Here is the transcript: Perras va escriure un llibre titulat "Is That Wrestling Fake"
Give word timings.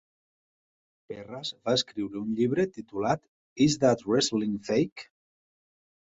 Perras 1.11 1.51
va 1.69 1.75
escriure 1.79 2.21
un 2.21 2.31
llibre 2.39 2.65
titulat 2.79 3.23
"Is 3.67 3.79
That 3.85 4.03
Wrestling 4.09 4.59
Fake" 4.73 5.07